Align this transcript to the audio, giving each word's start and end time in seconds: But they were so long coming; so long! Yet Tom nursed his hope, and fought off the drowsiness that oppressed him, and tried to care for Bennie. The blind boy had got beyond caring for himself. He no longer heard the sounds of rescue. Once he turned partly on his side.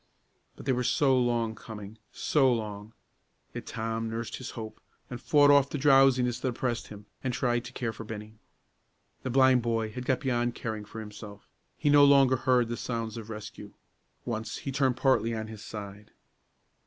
But 0.55 0.65
they 0.65 0.71
were 0.71 0.83
so 0.83 1.15
long 1.15 1.53
coming; 1.53 1.99
so 2.11 2.51
long! 2.51 2.93
Yet 3.53 3.67
Tom 3.67 4.09
nursed 4.09 4.37
his 4.37 4.49
hope, 4.57 4.81
and 5.11 5.21
fought 5.21 5.51
off 5.51 5.69
the 5.69 5.77
drowsiness 5.77 6.39
that 6.39 6.47
oppressed 6.47 6.87
him, 6.87 7.05
and 7.23 7.31
tried 7.35 7.65
to 7.65 7.71
care 7.71 7.93
for 7.93 8.03
Bennie. 8.03 8.39
The 9.21 9.29
blind 9.29 9.61
boy 9.61 9.91
had 9.91 10.05
got 10.07 10.21
beyond 10.21 10.55
caring 10.55 10.85
for 10.85 11.01
himself. 11.01 11.47
He 11.77 11.91
no 11.91 12.03
longer 12.03 12.35
heard 12.37 12.67
the 12.67 12.77
sounds 12.77 13.15
of 13.15 13.29
rescue. 13.29 13.75
Once 14.25 14.57
he 14.57 14.71
turned 14.71 14.97
partly 14.97 15.35
on 15.35 15.45
his 15.49 15.63
side. 15.63 16.09